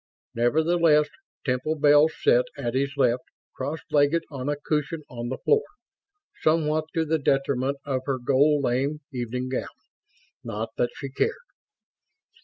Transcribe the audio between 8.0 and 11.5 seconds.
her gold lame evening gown. Not that she cared.